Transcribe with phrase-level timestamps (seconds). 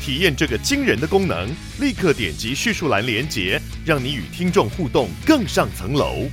[0.00, 1.48] 体验这个惊人的功能，
[1.80, 6.26] 立刻点击叙述栏连接，让你与听众互动更上层楼。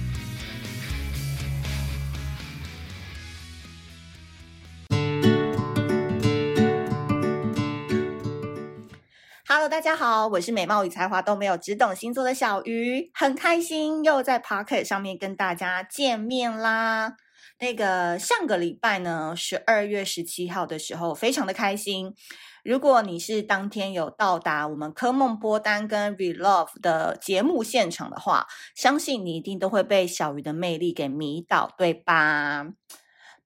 [9.47, 17.15] Hello，大家好，我是美貌与才华都没有，只懂星座的小鱼，很开心又在 Pocket 上面跟大家见面啦。
[17.59, 22.13] 那个上个礼拜呢，十二月十七号的时候，非常的开心。
[22.65, 32.65] 如果你是当天有到达我们科梦波丹跟 Relove 的节目现场的话，相信你一定都会被小鱼的魅力给迷倒，对吧？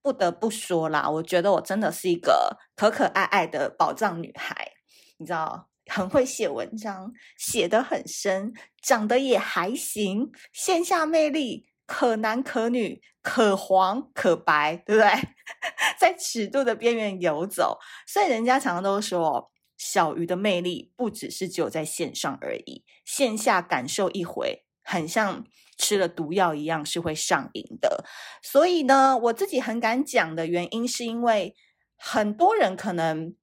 [0.00, 4.72] 不得不说啦，我觉得我真的是一个可可爱爱的宝藏女孩，
[5.18, 13.02] 你知道，很会写文章，写得很深，长得也还行，线下魅力可男可女。
[13.22, 15.10] 可黄可白，对不对？
[16.00, 25.44] 在尺度的边缘游走，所以人家常常都说，小鱼的魅力不只是只有在线上而已，线下感受一回，很像
[25.76, 28.06] 吃了毒药一样，是会上瘾的。
[28.42, 31.54] 所以呢，我自己很敢讲的原因，是因为
[31.98, 33.36] 很多人可能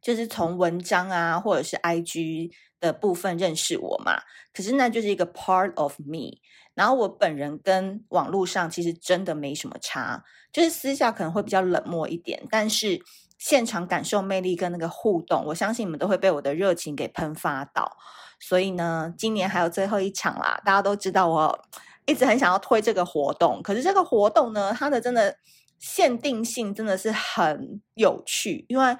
[0.00, 6.38] 就是从文章啊，或者是 IG 的部分认识我嘛，可是那就是一个 part of me。
[6.74, 13.02] 然后我本人跟网络上其实真的没什么差，就是私下可能会比较冷漠一点，但是
[13.36, 17.96] 现场感受魅力跟那个互动，我相信你们都会被我的热情给喷发到。
[18.38, 21.64] 所以呢，今年还有最后一场啦，大家都知道我
[22.06, 25.36] 一直很想要推这个活动，可是这个活动呢，它的真的
[25.80, 28.96] 限定性真的是很有趣，因为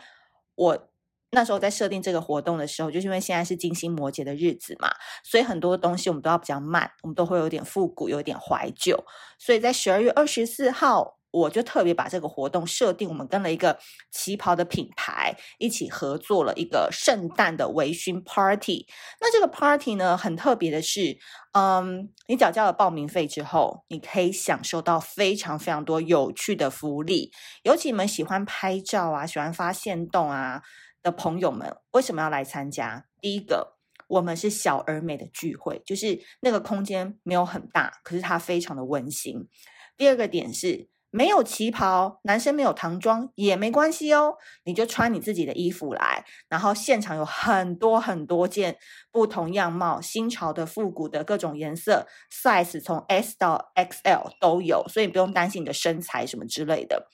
[0.57, 0.89] 我。
[1.31, 4.89] 那时候在设定这个活动的时候，就是因为现在是金星摩羯的日子嘛，
[5.23, 9.05] 所以很多东西我们都要比较慢，我们都会有点复古，有点怀旧。
[9.39, 13.79] 所以在十二月二十四号，我就特别把这个活动设定，我们跟了一个
[14.11, 18.87] 旗袍的品牌一起合作了一个圣诞的微醺 party。
[19.21, 21.19] 那这个 party 呢，很特别的是，
[21.53, 27.31] 嗯，你缴交了报名费之后，你可以享受到非常非常多有趣的福利，
[27.65, 30.63] 尤其你们喜欢拍照啊，喜欢发现动啊。
[31.03, 33.07] 的朋友们为什么要来参加？
[33.21, 33.77] 第一个，
[34.09, 39.49] 我们是小而美的聚会，就是那个空间没有很大，可是它非常的温馨。
[39.97, 48.77] 第二个点是没有旗袍，男生没有唐装也没关系哦，你就穿你自己的衣服来，然后现场有很多很多件
[49.11, 57.09] 不同样貌、新潮的、复古的各种颜色，size 从 S 到 XL 都有，所以不用担心你的身材什么之类的，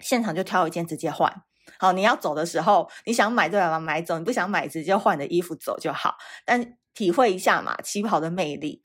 [0.00, 1.42] 现场就挑一件直接换。
[1.78, 6.16] 好，你要走的时候，你想买就把它买走，你不想买直接换你的衣服走就好。
[6.44, 8.82] 但体会一下嘛，旗袍的魅力。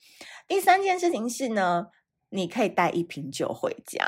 [0.48, 1.88] 第三件事情是呢，
[2.30, 4.06] 你可以带一瓶酒回家。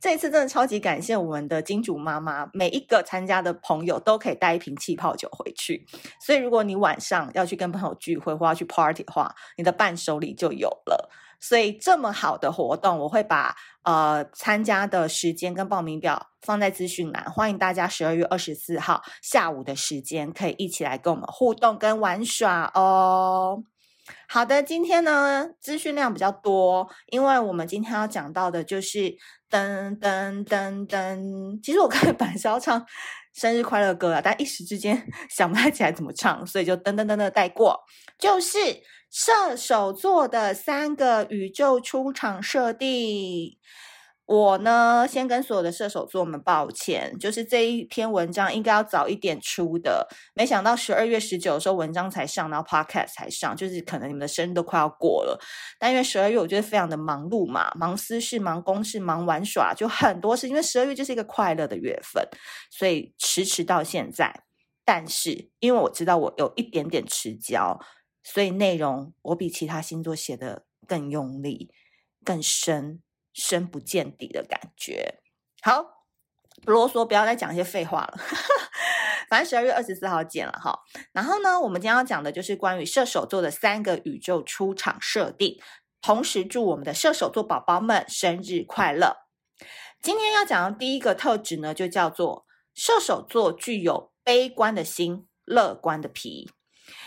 [0.00, 5.86] 这一次真的超级感谢我们的金主妈妈，每一个参加的朋友都可以带一瓶气泡酒回去。
[6.20, 11.10] 所以如果你晚上要去跟朋友聚会或要去 party 的话，你的伴手礼就有了。
[11.42, 23.64] 所以这么好的活动，我会把呃参加的时间跟报名表放在资讯栏，欢迎大家十二月二十四号下午的时间可以一起来跟我们互动跟玩耍哦。
[24.28, 28.98] 好的，今天呢资讯量比较多，因为我们今天要讲到的就是
[29.50, 31.60] 噔噔噔噔。
[31.60, 32.86] 其实我刚才本来是要唱
[33.34, 37.80] 生日快乐歌啊，但一时之间 想不太起来怎么唱，所以就噔噔噔的带过，
[38.16, 38.58] 就是。
[39.12, 43.58] 射手座的三个宇宙出场设定，
[44.24, 55.38] 我呢先跟所有的射手座们抱歉，就是这一篇文章应该要早一点出的，没想到十二月十九的时候文章才上，然后 podcast 才上，就是可能你们的生日都快要过了，
[55.78, 62.26] 但因为十二月我觉得非常的忙碌嘛，忙私事、忙公事、忙玩耍，就很多事，因为十二月就是一个快乐的月份，
[62.70, 64.44] 所以迟迟到现在。
[64.86, 67.78] 但是因为我知道我有一点点迟交。
[68.22, 71.70] 所以内容我比其他星座写的更用力、
[72.24, 73.02] 更深、
[73.32, 75.20] 深不见底的感觉。
[75.60, 76.06] 好，
[76.64, 78.20] 不啰嗦，不要再讲一些废话了。
[79.28, 80.78] 反正十二月二十四号见了哈。
[81.12, 85.58] 然后呢，我们今天要讲的就是关于射手座的三个宇宙出场设定，
[86.00, 89.16] 同时祝我们的射手座宝宝们生日快乐。
[90.00, 92.44] 今天要讲的第一个特质呢，就叫做
[92.74, 96.50] 射手座具有悲观的心，乐观的皮。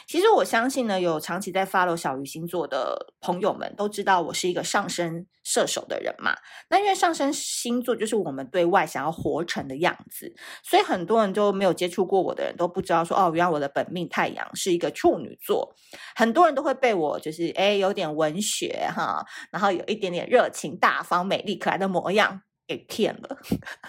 [0.07, 6.35] 其实我相信呢，有长期在 follow 小鱼星座的朋友们都知道，我是一个上升射手的人嘛。
[6.69, 15.75] 那因为上升星座就是我们对外想要活成的样子，所以很多人都没有接触过我的人都不知道说，哦，原来我的本命太阳是一个处女座。
[16.15, 23.37] 很多人都会被我就是哎有点文学哈，然后有一点点热情、大方、美丽、可爱的模样给骗了，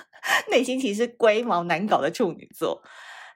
[0.51, 2.83] 内心其实龟毛难搞的处女座。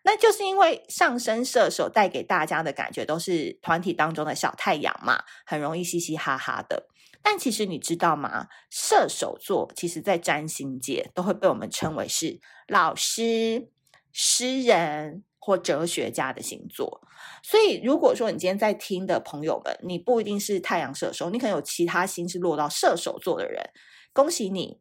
[0.03, 6.87] 那就是因为上升射手带给大家的感觉都是团体当中的小太阳嘛，很容易嘻嘻哈哈的。
[7.23, 8.47] 但其实你知道吗？
[8.71, 13.69] 射手座其实在占星界都会被我们称为是老师、
[14.11, 17.03] 诗人或哲学家的星座。
[17.43, 23.69] 所以如果说你今天在听的朋友们，你不一定是太阳射手，你可能有其他星是落到射手座的人，
[24.15, 24.81] 恭喜你。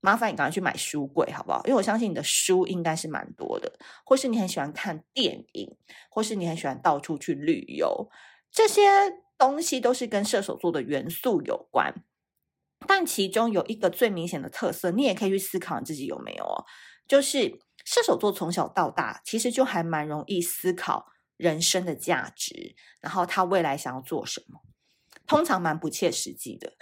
[0.00, 1.62] 麻烦你赶快去买书柜，好不好？
[1.64, 5.76] 因为我相信你的书应该是蛮多的，或是你很喜欢看电影，
[6.10, 8.08] 或是你很喜欢到处去旅游，
[8.50, 8.82] 这些
[9.36, 12.04] 东西都是跟射手座的元素有关。
[12.86, 16.64] 但其中有一个最明显的特色，你也可以去思考你自己有没有哦，
[17.08, 21.06] 就是射手座从小到大其实就还蛮容易思考
[21.36, 24.60] 人生的价值，然后他未来想要做什么，
[25.26, 26.74] 通常蛮不切实际的。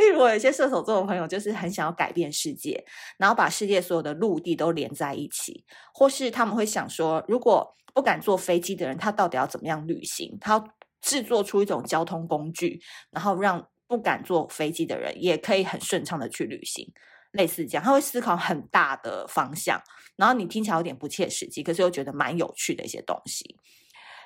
[0.00, 2.82] 例如，我有些射手座的朋友，就是很想要改变世界，
[3.18, 5.62] 然后把世界所有的陆地都连在一起，
[5.92, 10.38] 或是他们会想说，如果不敢坐飞机的人，他到底要怎么样旅行？
[10.40, 10.68] 他要
[11.02, 12.80] 制作出一种交通工具，
[13.10, 16.90] 然后让不敢坐飞机的人也可以很顺畅的去旅行，
[17.32, 19.78] 类似这样，他会思考很大的方向，
[20.16, 23.56] 然后你听起来有点不切实际，可是又觉得蛮有趣的一些东西。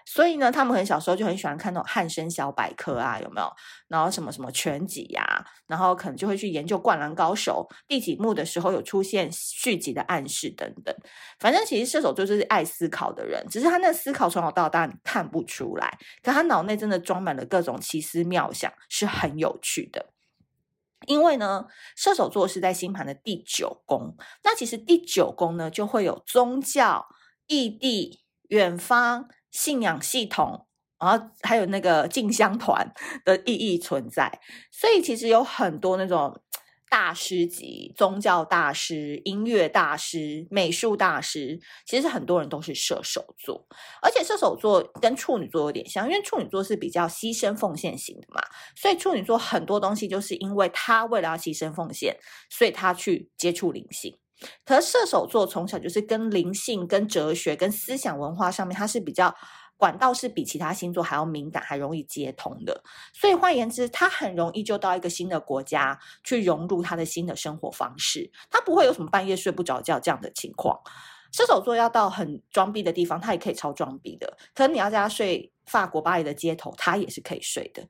[0.07, 3.51] 所以呢，他们很小时候就很喜欢看那种汉生小百科啊，有没有？
[3.89, 10.95] 然后什么什么全集呀、啊，然后可能就会去研究《灌篮高手》第几幕的时候有出现续集的暗示等等。
[11.39, 20.11] 反正其实射手座就是爱思考的人，只是他那思考从小到大你看不出来，可他脑内真的装满了各种奇思妙想，是很有趣的。
[21.07, 21.67] 因为呢，
[21.97, 27.07] 射手座是在星盘的第九宫，那其实第九宫呢就会有宗教、
[27.47, 29.29] 异地、远方。
[29.55, 30.67] 信仰系统，
[30.99, 32.93] 然后还有那个进香团
[33.25, 34.41] 的意义存在，
[34.73, 36.43] 所以其实有很多那种
[36.91, 43.67] 大师级宗教大师、音乐大师、美术大师，其实很多人都是射手座，
[44.03, 48.43] 而且射手座跟处女座有点像，因为处女座是比较牺牲奉献型的嘛，
[48.77, 52.17] 所以处女座很多东西就是因为他为了要牺牲奉献，
[52.51, 54.19] 所以他去接触灵性。
[54.65, 59.35] 可射手座从小就是跟灵性、跟哲学、跟思想文化上面，它是比较
[59.77, 62.83] 管道是比其他星座还要敏感，还容易接通的。
[63.13, 68.31] 所以换言之，他很容易就到一个新的国家去融入他的新的生活方式。
[68.51, 70.81] 他不会有什么半夜睡不着觉这样的情况。
[71.33, 74.37] 射手座要到很装逼的地方，他也可以超装逼的。
[74.55, 77.89] 可能你要叫他睡法国巴黎的街头，他也是可以睡的。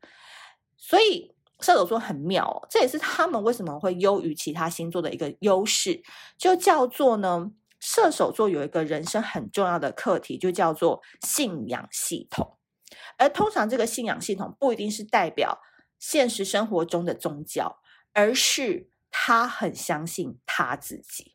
[0.76, 1.33] 所以。
[1.64, 6.02] 射手座很妙哦，这也是他们为什么会优于其他星座的一个优势，
[6.36, 7.50] 就叫做呢，
[7.80, 12.58] 射手座有一个人生很重要的课题，就叫做信仰系统。
[13.16, 15.62] 而通常这个信仰系统不一定是代表
[15.98, 17.78] 现实生活中的宗教，
[18.12, 21.34] 而是他很相信他自己。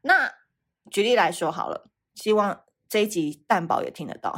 [0.00, 0.32] 那
[0.90, 4.34] 举例来说好了，希望这一集蛋宝也听得到，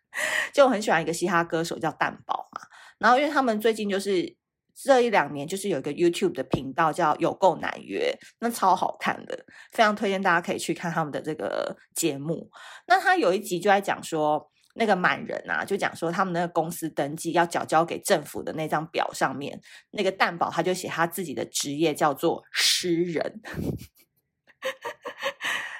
[0.52, 2.66] 就我很喜欢一个嘻哈歌手叫蛋宝嘛。
[2.98, 4.36] 然后，因为他们最近就是
[4.74, 12.50] 这一两年，就是有一个 YouTube 的频道叫“有够难约”，那超好看的，非常推荐大家可以去看他们的这个节目。
[12.86, 23.40] 那他有一集就在讲说，那个满人啊，就讲说他们那个公司登记要缴交给政府的那张表上面，那个蛋堡他就写他自己的职业叫做诗人，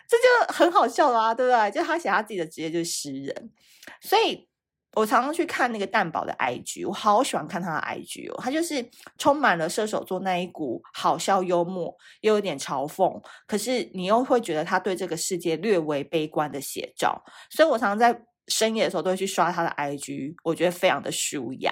[0.09, 1.71] 这就很好笑啦，对不对？
[1.71, 3.53] 就他写他自己的职业就是诗人，
[4.01, 4.48] 所以。
[4.95, 8.85] 我常常去看那个蛋宝的 IG，我好喜欢看他的 IG 哦，他就是
[9.18, 21.71] 充满了射手座那一股好笑幽默，又有点嘲讽，可是你又会觉得他对这个世界略微悲观的写照，所以我常常在深夜的时候都会去刷他的 IG，我觉得非常的舒压。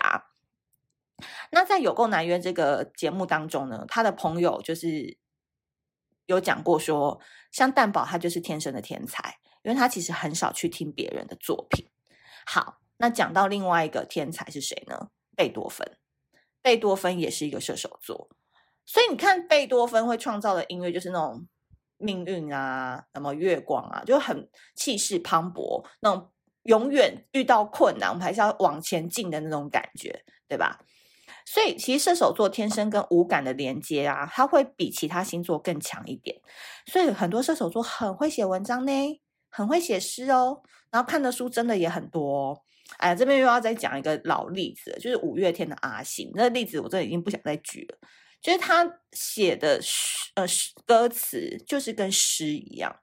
[1.50, 5.16] 那在有够难约这个节目当中呢，他的朋友就是
[6.26, 7.18] 有讲过说，
[7.50, 11.88] 像蛋宝他就是天生的天才，因为他其实很少去听别人的作品。
[12.44, 12.82] 好。
[12.99, 15.09] 那讲到另外一个天才是谁呢？
[15.37, 15.99] 贝多芬，
[16.62, 18.29] 贝多芬也是一个射手座，
[18.87, 21.47] 所以你看贝多芬会创造的音乐就是那种
[21.99, 26.31] 命运啊，什么月光啊，就很气势磅礴，那种
[26.62, 30.81] 永远遇到困难我们还是要往前进的那种感觉，对吧？
[31.45, 36.41] 所以其实射手座天生跟五感的连接啊，它会比其他星座更强一点。
[36.87, 42.62] 所以很多射手座很会写文章呢，很会写诗哦，然后看的书真的也很多哦。
[42.99, 46.31] 哎，这边又要再讲一个老例子，就是五月天的阿信。
[46.35, 47.99] 那例子我真的已经不想再举了，
[48.40, 50.47] 就是他写的诗，呃，
[50.87, 53.00] 歌词就是跟诗一样，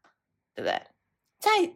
[0.55, 0.81] 对不对？
[1.39, 1.75] 在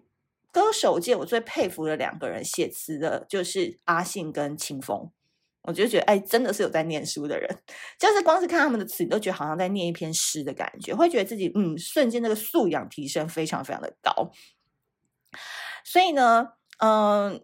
[0.52, 5.12] 歌手界，我最佩服的两个人写词的，就是阿信跟青峰。
[5.64, 7.50] 我就觉得，哎，真的是有在念书的人，
[8.00, 14.32] 就是光是看他们的词，你都觉得好像在念一篇诗的感觉，会觉得自己，嗯，瞬间那个素养提升非常非常的高。
[15.84, 17.44] 所以呢，嗯。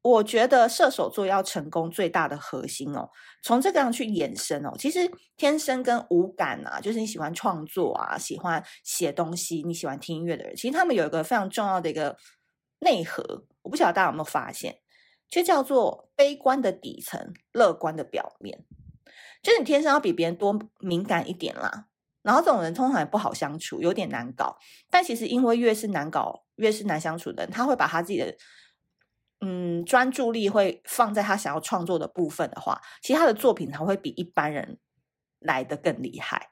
[0.00, 3.10] 我觉得射手座要成功最大的核心哦，
[3.42, 12.16] 从这个样去延伸哦，其实天生跟五感啊，就是你喜欢创作啊，喜欢写东西，你喜欢听音乐的人，其实他们有一个非常重要的一个
[12.78, 14.78] 内核，我不晓得大家有没有发现，
[15.28, 18.64] 就叫做悲观的底层，乐观的表面，
[19.42, 21.86] 就是你天生要比别人多敏感一点啦。
[22.22, 24.56] 然后这种人通常也不好相处，有点难搞，
[24.90, 28.32] 但其实因为越是难搞，越是难相处的人，他会把他自己的。
[29.40, 34.78] 嗯，专注力会放在他想要创作的部分的话，其实他的作品才会比一般人
[35.38, 36.50] 来得更厉害。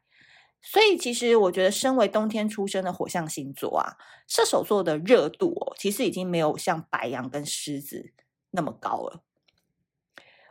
[0.62, 8.12] 所以，其实我觉得，身为冬天出生的火象星座啊，射手座的热度哦，其实已经没有像白羊跟狮子
[8.50, 9.22] 那么高了。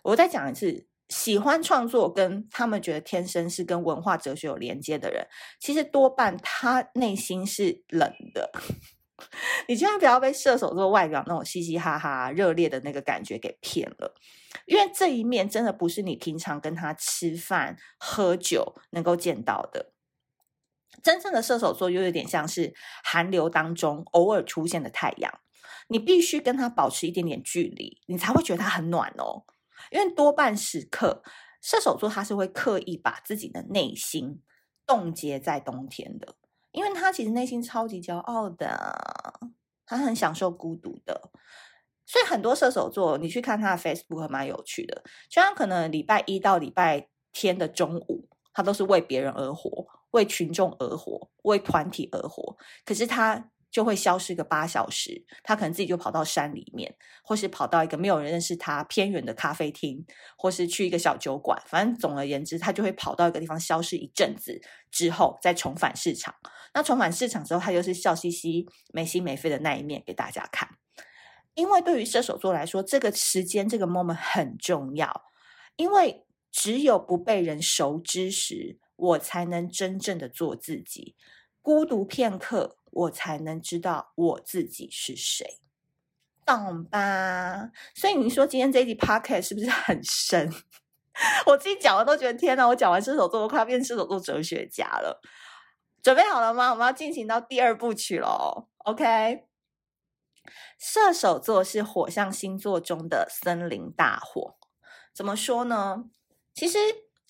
[0.04, 5.28] 我再讲一次，喜欢创作跟他们觉得天生是跟文化哲学有连接的人，
[5.60, 8.52] 其实多半他内心是冷的。
[9.68, 14.14] 你千万不要被射手座外表那种嘻嘻哈哈、热烈的那个感觉给骗了，
[14.66, 19.94] 因为这一面真的不是你平常跟他吃饭、喝酒能够见到的。
[21.04, 25.40] 真正的射手座又有点像是寒流当中偶尔出现的太阳，
[25.88, 29.44] 你必须跟他保持一点点距离，你才会觉得他很暖哦。
[29.92, 31.22] 因为多半时刻，
[31.62, 34.42] 射手座他是会刻意把自己的内心
[34.86, 36.36] 冻结在冬天的。
[36.76, 38.96] 因为他其实内心超级骄傲的，
[39.86, 41.32] 他很享受孤独的，
[42.06, 53.50] 所以很多射手座，你去看他的 Facebook 蛮有趣的，就像可能礼拜一到礼拜天的中午，他都是为别人而活，为群众而活，为团体而活，可是他。
[53.76, 60.06] 就会消失个八小时，他可能自己就跑到山里面，或是跑到一个没有人认识他偏远的咖啡厅，
[60.38, 61.62] 或是去一个小酒馆。
[61.68, 66.34] 反正总而言之，他就会跑到一个地方消失一阵子，之后再重返市场。
[66.74, 70.70] 那重返市场之后，他又是笑嘻嘻、没心没肺的那一面给大家看。
[71.56, 75.26] 因为对于射手座来说，这个时间、这个 moment 很重要，
[75.76, 81.18] 因为只有不被人熟知时，我才能真正的做自己。
[81.62, 82.78] 孤独片刻。
[82.96, 85.60] 我才能知道我自己是谁，
[86.46, 87.70] 懂吧？
[87.94, 90.52] 所以你说今天这一集 podcast 是不是很深？
[91.46, 92.68] 我自己讲完都觉得天哪！
[92.68, 95.22] 我讲完射手座都快要变射手座哲学家了。
[96.02, 96.72] 准备好了吗？
[96.72, 98.68] 我们要进行到第二部曲喽。
[98.80, 99.46] OK，
[100.78, 104.56] 射手座是火象星座中的森林大火。
[105.14, 106.06] 怎么说呢？
[106.54, 106.78] 其实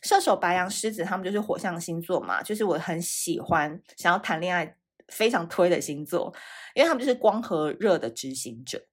[0.01, 4.77] 射手、白羊、狮子他们就是火象星座嘛，就是我很喜欢想要谈恋爱。
[5.07, 6.33] 非常推的星座，
[6.73, 8.87] 因为他们就是光和热的执行者。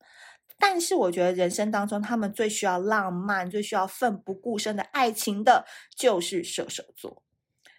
[0.59, 5.67] 但是我觉得人生当中，他们最需要浪漫、最需要奋不顾身的爱情的，
[5.97, 7.25] 就是射手座。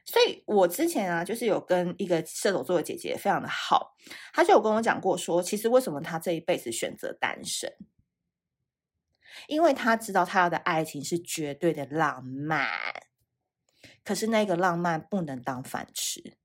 [0.06, 3.96] 所以我之前啊，就是有跟一个射手座的姐姐非常的好，
[4.34, 7.74] 她就有跟我讲过说，其实为什么她这一辈子选择单身，
[9.48, 12.68] 因为她知道她要的爱情是绝对的浪漫，
[14.04, 16.36] 可是那个浪漫不能当饭吃。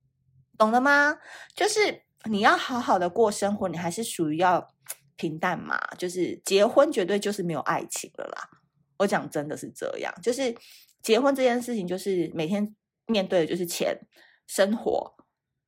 [0.59, 1.17] 懂了吗？
[1.55, 4.75] 就是你要好好的过生活，你还是属于要
[5.17, 5.79] 平淡嘛。
[5.97, 8.51] 就是结婚绝对就是没有爱情了啦。
[8.99, 10.55] 我讲真的是这样，就是
[11.01, 12.75] 结婚这件事情，就是每天
[13.07, 13.97] 面对的就是钱、
[14.47, 15.15] 生活，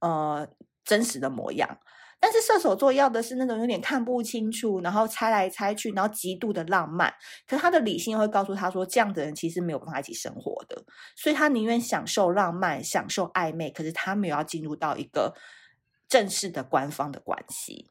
[0.01, 0.47] 呃，
[0.85, 1.79] 真实的模样。
[2.23, 7.11] 但是射手座要的是那种有点看不清楚，然后猜来猜去，然后极度的浪漫。
[7.47, 10.85] 可是他的理性会告诉他说，这样的人其实没有办法一起生活的，
[11.17, 15.35] 所以他宁愿享受浪漫，享受暧昧，可是他没有要进入到一个
[16.09, 17.89] 正式的官方的关系。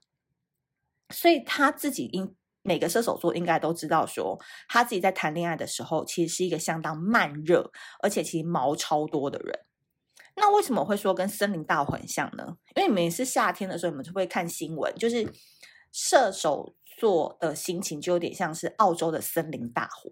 [1.09, 7.71] 所以他自己应每个射手座应该都知道说，说他自己在谈恋爱的时候，其实是一个相当慢热，
[8.03, 9.59] 而且其实毛超多的人。
[10.39, 12.58] 那为什么会说跟森林大火很像呢？
[12.75, 15.31] 因为每次夏天的时候，你们就会看新闻，就是
[15.91, 20.12] 射手座的心情就有点像是澳洲的森林大火，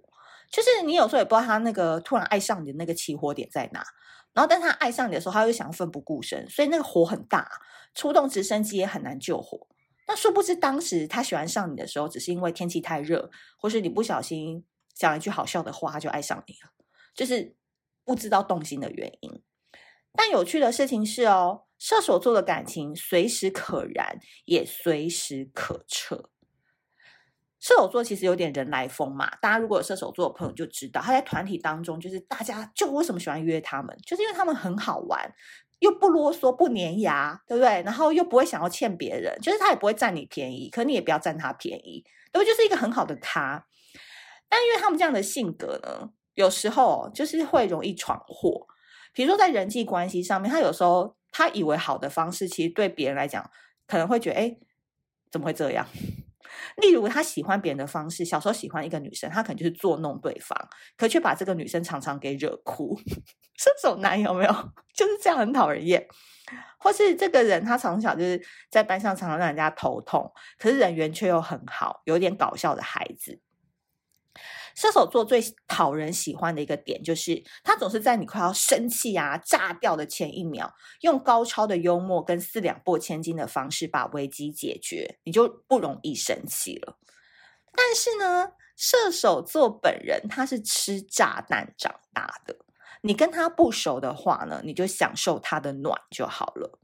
[0.52, 3.84] 就是你有时候也不知道他那个突然爱上你的那个起火点在哪，
[4.34, 7.50] 然后但他爱上你的时候，他又想奋不顾身，所以那个火很大，
[7.96, 9.68] 出动直升机也很难救火。
[10.08, 16.72] 那殊不知当时他喜欢上你的时候，只是因为天气太热，或是你不小心讲一句好笑的话，他就爱上你了。
[17.14, 17.56] 就是
[18.06, 19.44] 不知道动心的原因。
[20.18, 26.30] 但有趣的事情是哦，射手座的感情随时可燃，也随时可撤。
[27.60, 35.34] 射手座其实有点人来疯嘛，大家如果有射手座的朋友就知道，他在团体当中就是大家就为什么喜欢约他们，就是因为他们很好玩，
[35.80, 37.82] 又不啰嗦不粘牙，对不对？
[37.84, 42.46] 然后又不会想要欠别人，就是他也不会占你便宜，可你也不要占他便宜，对不对？
[42.46, 43.68] 就是一个很好的他。
[44.50, 48.68] 但因为他们这样的性格呢，有时候就是会容易闯祸，
[49.18, 53.50] 比如说在人际关系上面，他有时候他以为好的方式，其实对别人来讲
[53.88, 54.56] 可能会觉得，哎，
[55.32, 55.88] 怎么会这样？
[56.78, 60.56] 例如，他喜欢别人的方式，小时候喜欢一个女生，他可能就是捉弄对方，
[60.96, 62.96] 可却把这个女生常常给惹哭。
[63.58, 64.52] 这种男有没有？
[64.94, 66.08] 就是这样，很讨人厌。
[66.78, 73.42] 或是这个人，他从小就是在班上常常让人家头痛，可是人缘却又很好，有点搞笑的孩子。
[74.78, 87.00] 射手座最讨人喜欢的一个点，就是他总是在你快要生气啊、炸掉的前一秒，用高超的幽默跟四两拨千斤的方式把危机解决，你就不容易生气了。
[87.74, 92.56] 但是呢，射手座本人他是吃炸弹长大的，
[93.02, 96.80] 你跟他不熟的话呢，你就享受他的暖就好了。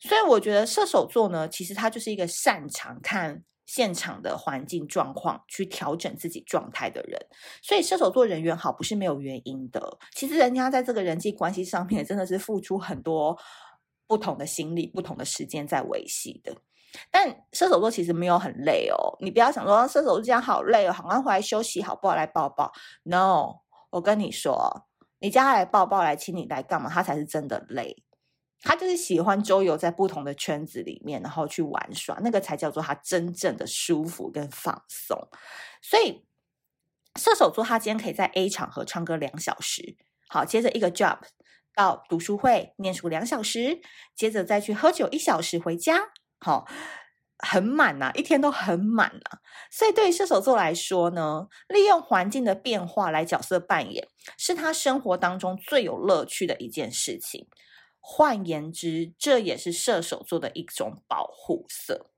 [0.00, 3.44] 所以我觉得射手座呢，其实他就是一个擅长看。
[3.64, 7.26] 现场的环境状况去调整自己状态的人，
[7.62, 9.98] 所以射手座人缘好不是没有原因的。
[10.14, 13.38] 其实人家在这个人际关系上面真的是付出很多
[14.06, 16.54] 不同的心力、不同的时间在维系的。
[17.10, 22.14] 但射手座其实没有很累哦，你不要想说射手座这样好累哦，好像回来休息好不好？
[22.14, 22.70] 来抱抱
[23.04, 24.86] ？No，我跟你说，
[25.18, 26.90] 你叫他来抱抱、来亲你、来干嘛？
[26.90, 28.04] 他才是真的累。
[28.62, 35.28] 他就是喜欢周游在不同的圈子里面，然后去玩耍，那个才叫做他真正的舒服跟放松。
[35.82, 36.24] 所以
[37.18, 39.96] 射手座他今天可以在 A 场合唱歌两小时，
[40.28, 41.18] 好，接着一个 job
[41.74, 43.80] 到读书会念书两小时，
[44.14, 46.66] 接着再去喝酒一小时回家，好，
[47.38, 49.38] 很满呐、啊，一天都很满呐、啊。
[49.70, 54.06] 所以对于射手座来说呢，利用环境的变化来角色扮演，
[54.38, 57.48] 是他生活当中最有乐趣的一件事情。
[58.04, 62.10] 换言之，这也是射手座的一种保护色。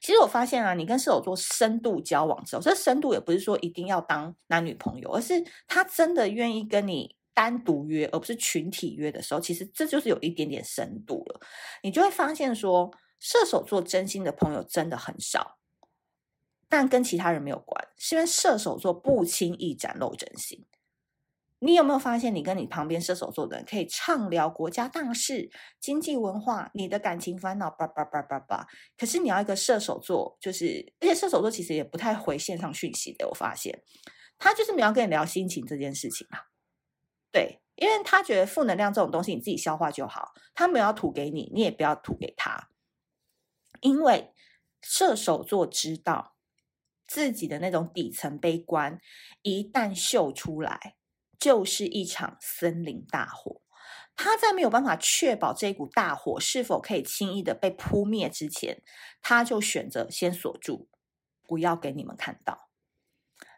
[0.00, 11.40] 其实我发现啊，你跟射手座深度交往之后，这深度也不是说一定要当男女朋友，而是他真的愿意跟你单独约，而不是群体约的时候，其实这就是有一点点深度了。
[11.82, 15.58] 你就会发现说，射手座真心的朋友真的很少，
[16.68, 20.64] 但跟其他人没有关，是因为射手座不轻易展露真心。
[21.58, 28.66] 你有没有发现，你跟你旁边射手座的人可以畅聊国家大事、经济文化、你的感情烦恼，叭叭叭叭叭。
[28.98, 33.26] 可是你要一个射手座，就是而且射手座其实也不太回线上讯息的。
[33.26, 33.82] 我发现
[34.36, 36.44] 他就是没有跟你聊心情这件事情啊。
[37.32, 42.68] 对，因为他觉得负能量这种东西你自己消化就好，他没有要吐给你，你也不要吐给他。
[43.80, 44.34] 因为
[44.82, 46.36] 射手座知道
[47.06, 49.00] 自己的那种底层悲观，
[49.40, 50.95] 一旦秀出来。
[51.38, 53.60] 就是一场森林大火，
[54.16, 58.82] 他在没有办法确保这股大火是否可以轻易的被扑灭之前，
[59.20, 60.88] 他就选择先锁住，
[61.42, 62.68] 不要给你们看到。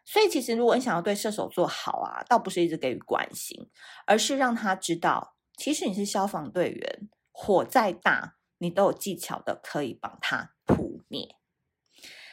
[0.05, 3.69] 所以，其实如果你想要对射手座好啊，倒不是一直给予关心，
[4.05, 11.35] 而是让他知道，其实你是消防队员，火再大，你都有技巧的可以帮他扑灭。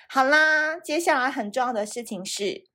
[0.09, 2.69] 好啦，接下来很重要的事情是。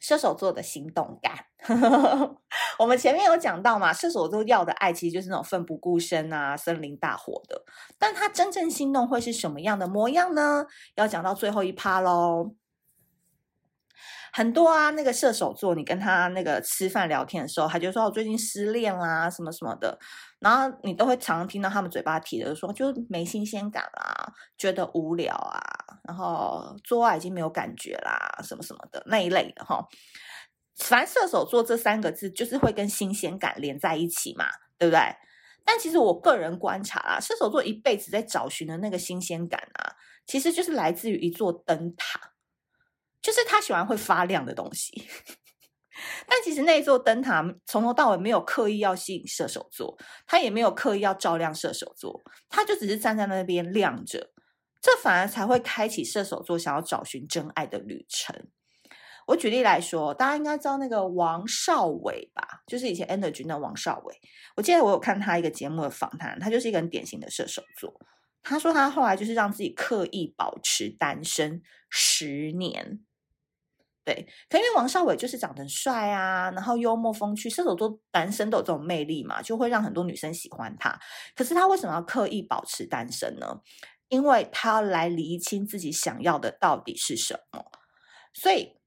[0.00, 1.46] 射手座的心动感，
[2.78, 7.62] 我们前面有讲到嘛，射手座要的爱其实就是那种奋不顾身啊、森林大火的。
[7.98, 10.66] 但他真正心动会是什么样的模样呢？
[10.94, 12.54] 要讲到最后一趴喽。
[14.30, 19.98] 很多啊，那个射手座，你跟他那个吃饭聊天的时候，他就说我最近失恋啦，什么什么的。
[20.38, 25.58] 然后你都会常常听到他们嘴巴提的说，就没新鲜感啦，觉得无聊啊，
[26.04, 29.84] 然后做爱已经没有感觉啦，什么什么的那一类的哈。
[30.78, 34.46] 反正射手座这三个字就是会跟新鲜感连在一起嘛，
[34.78, 35.00] 对不对？
[35.64, 39.92] 但其实我个人观察啦，射手座一辈子在找寻的那个新鲜感啊，
[40.24, 42.32] 其实就是来自于一座灯塔，
[43.20, 45.06] 就是他喜欢会发亮的东西。
[46.26, 54.30] 但其实那座灯塔从头到尾没有刻意要吸引射手座，他也没有刻意要照亮射手座，他就只是站在那边亮着，
[54.80, 58.46] 这反而才会开启射手座想要找寻真爱的旅程。
[59.28, 62.62] 我举例来说，大家应该知道那个王少伟吧？
[62.66, 64.18] 就是以前 Energy 的王少伟。
[64.56, 67.94] 我记得我有看他一个节目的访谈，他就是一个很典型的射手座。
[68.42, 71.60] 他说他后来就是让自己刻意保持单身
[71.90, 73.00] 十年。
[74.02, 80.98] 对，可因为王少伟就是长得帅啊，然后幽默风趣，射手座男生都有这种魅力嘛，就会让很多女生喜欢他。
[81.36, 83.60] 可是他为什么要刻意保持单身呢？
[84.08, 87.66] 因为他要来厘清自己想要的到底是什么。
[88.32, 88.77] 所以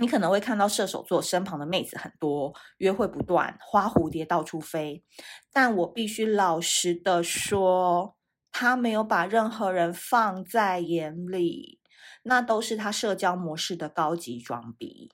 [0.00, 5.04] 你可能会看到射手座身旁的妹子很多，约会不断，花蝴蝶到处飞。
[5.52, 8.16] 但我必须老实的说，
[8.50, 11.78] 他没有把任何人放在眼里。
[12.22, 15.10] 那都是他社交模式的高级装逼。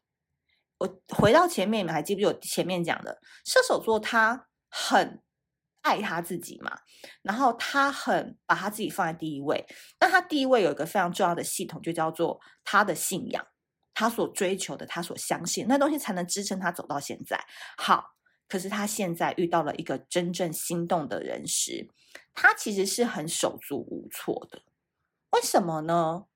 [0.78, 4.00] 我回到前面，你们还记不记得我前面讲的射手座？
[4.00, 5.22] 他很
[5.82, 6.78] 爱他自己嘛，
[7.22, 9.64] 然后他很把他自己放在第一位。
[10.00, 13.46] 那他第一位有一个非常重要的系统，就叫做他的信仰，
[13.98, 17.42] 他所追求的，他所相信那东西，才能支撑他走到现在。
[17.78, 18.14] 好，
[18.46, 21.88] 可是他现在遇到了一个真正心动的人时，
[22.34, 24.60] 他其实是很手足无措的。
[25.30, 26.26] 为什么呢？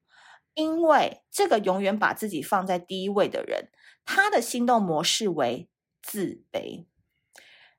[0.55, 3.69] 因为这个永远把自己放在第一位的人，
[4.07, 5.69] 他的心动模式为
[6.01, 6.87] 自卑。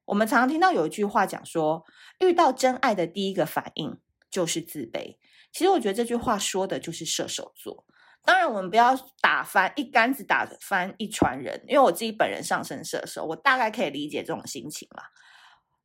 [0.05, 1.83] 我们常常听到有一句话讲说，
[2.19, 5.17] 遇到真爱的第一个反应就是自卑。
[5.51, 7.87] 其实我觉得这句话说的就是射手座。
[8.23, 15.09] 当然，我们不要打翻一竿子打翻一船人，因为我自己本人上升射手，我大概可以理解这种心情啦。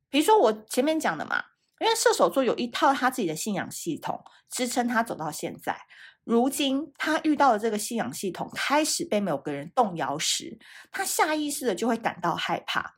[0.09, 1.43] 比如说我前面讲的嘛，
[1.79, 5.81] 因为射手座有一套他自己的信仰系统，支撑他走到现在。
[6.23, 10.59] 如今他遇到的这个信仰系统开始被某个人动摇时，
[10.91, 12.97] 他下意识的就会感到害怕。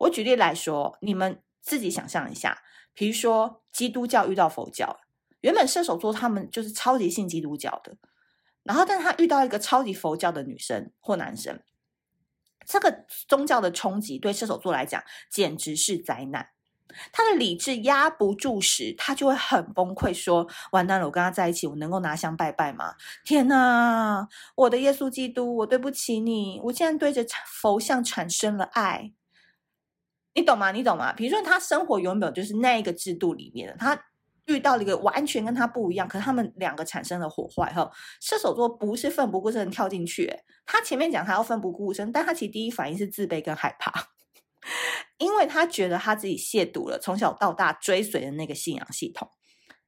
[0.00, 5.00] 我举例来说，你们自己想象一下，比如说基督教遇到佛教，
[5.40, 7.96] 原本射手座他们就是超级信基督教的，
[8.64, 11.60] 然后但他遇到一个超级佛教的女生或男生，
[12.66, 16.48] 这个宗教的冲击对射手座来讲简直是灾难。
[17.10, 22.94] 他的理智压不住时，他就会很崩溃，说：“完蛋了，我跟他在一起，我能够拿香拜拜吗？
[23.24, 29.14] 天哪，我的耶稣基督，我对不起你，我竟然对着佛像产生了爱，
[30.34, 30.70] 你懂吗？
[30.70, 31.14] 你懂吗？
[31.14, 33.98] 比如说，他生活原本就是那一个制度里面的，他
[34.46, 37.66] 遇到了一个完全跟他不一样，可是他们两个产生了火花。
[37.72, 40.32] 后射手座不是奋不顾身跳进去，
[40.66, 44.08] 他前面讲他要奋不顾身，但他其实第一反应是自卑跟害怕。
[45.18, 49.28] ”因为他觉得他自己亵渎了从小到大追随的那个信仰系统，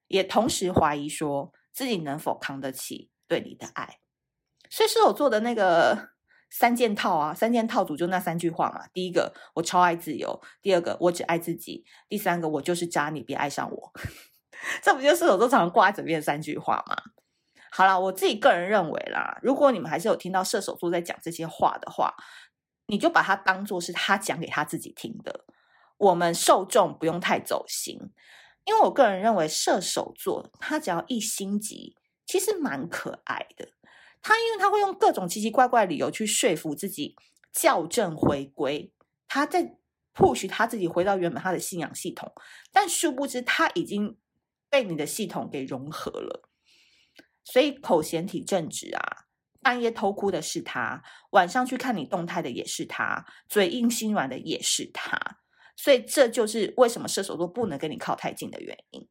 [0.08, 3.98] 也同时怀疑说自己能否扛得起对你的爱。
[4.70, 6.10] 所以射手座的那个
[6.50, 13.92] 三件套啊，三件套组就那三句话嘛：第一个，我超爱自由；第二个，我只爱自己；第三个，我就是渣，你别爱上我。
[14.82, 16.96] 这不就是射手座常挂在嘴边三句话吗？
[17.70, 22.14] 好啦，我自己个人认为啦，如果你们还是有听到射手座在讲这些话的话。
[22.86, 25.46] 你就把它当做是他讲给他自己听的，
[25.96, 27.98] 我们受众不用太走心，
[28.66, 31.96] 因为我个人认为射手座他只要一心急，
[32.26, 33.70] 其实蛮可爱的。
[34.20, 37.16] 他因为他会用各种奇奇怪怪的理由去说服自己
[37.54, 38.92] 校正回归，
[39.28, 39.78] 他在
[40.14, 42.30] push 他自己回到原本他的信仰系统，
[42.70, 44.18] 但殊不知他已经
[44.74, 46.48] 被你的系统给融合了，
[47.44, 49.26] 所以口嫌体正直啊。
[49.62, 55.16] 半夜偷哭的是他，晚上去看你动态的也是他，嘴硬心软的也是他，
[55.76, 59.08] 所以这就是为什么射手座不能跟你靠太近的原因，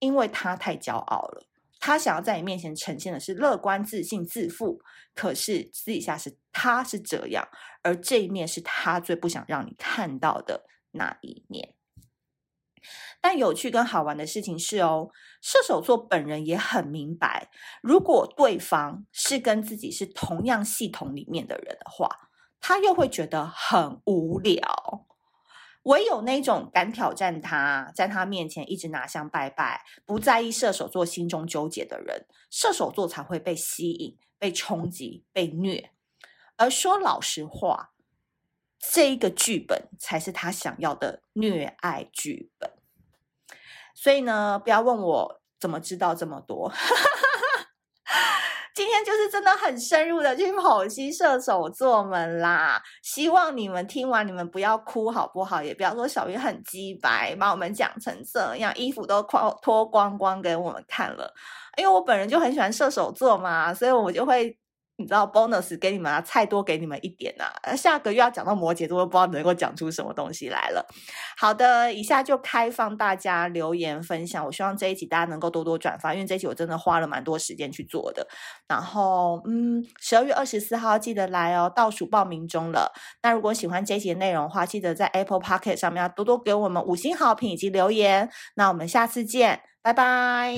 [0.00, 1.46] 因为他太骄傲了，
[1.80, 4.82] 他想要在你面前呈现的是乐观、自信、自负，
[5.14, 7.48] 可是私底下是他是这样，
[7.80, 11.72] 而这一面是他最不想让你看到的那一面。
[13.28, 15.10] 但有趣跟好玩的事情是哦，
[15.42, 17.50] 射手座本人也很明白，
[17.82, 22.08] 如果对方是跟自己是同样系统里面的人的话，
[22.60, 25.06] 他又会觉得很无聊。
[25.82, 35.90] 唯有那种敢挑战他，在他面前一直拿香拜拜，不在意射手座心中纠结的人，射手座才会被吸引、被冲击、被虐。
[36.54, 37.90] 而说老实话，
[38.78, 42.70] 这一个剧本才是他想要的虐爱剧本。
[43.96, 46.70] 所以呢，不要问我怎么知道这么多。
[48.74, 52.82] 今天就是真的很深入的去剖析射手座们啦。
[53.02, 55.62] 希望你们听完，你们不要哭好不好？
[55.62, 61.32] 也不要说小鱼很鸡白，把我们讲成这样，衣服都脱脱光光给我们看了。
[61.78, 64.58] 因为我本人就很喜欢射手座嘛，所以我就会。
[64.98, 67.74] 你知道 bonus 给你们啊，菜多给你们一点啊。
[67.76, 70.86] 下个月要讲到摩羯座，都不知道能够讲出什么东西来了。
[71.36, 74.44] 好的，以下就开放大家留言分享。
[74.46, 78.26] 我希望这一集大家能够多多转发，因为这一集我真的花了蛮多时间去做的。
[78.66, 82.92] 然后，嗯，十二月二十四号记得来哦，倒数报名中了。
[83.22, 88.30] 那如果喜欢这一集的内容的话，记得在 Apple Pocket 上面要多多给我们五星好评以及留言。
[88.54, 90.56] 那我们下次见，拜拜。